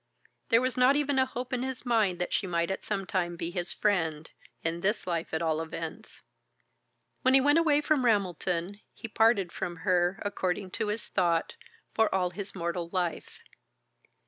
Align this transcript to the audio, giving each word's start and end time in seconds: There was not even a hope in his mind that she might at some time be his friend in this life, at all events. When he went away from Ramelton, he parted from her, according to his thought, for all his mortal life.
There 0.49 0.61
was 0.63 0.77
not 0.77 0.95
even 0.95 1.19
a 1.19 1.27
hope 1.27 1.53
in 1.53 1.61
his 1.61 1.85
mind 1.85 2.17
that 2.17 2.33
she 2.33 2.47
might 2.47 2.71
at 2.71 2.83
some 2.83 3.05
time 3.05 3.35
be 3.35 3.51
his 3.51 3.71
friend 3.71 4.31
in 4.63 4.81
this 4.81 5.05
life, 5.05 5.31
at 5.31 5.43
all 5.43 5.61
events. 5.61 6.21
When 7.21 7.35
he 7.35 7.39
went 7.41 7.59
away 7.59 7.81
from 7.81 8.03
Ramelton, 8.03 8.81
he 8.95 9.07
parted 9.07 9.51
from 9.51 9.75
her, 9.85 10.17
according 10.25 10.71
to 10.71 10.87
his 10.87 11.07
thought, 11.07 11.53
for 11.93 12.09
all 12.15 12.31
his 12.31 12.55
mortal 12.55 12.89
life. 12.89 13.41